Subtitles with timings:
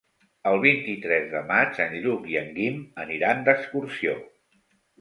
[0.51, 4.19] El vint-i-tres de maig en Lluc i en Guim aniran d'excursió.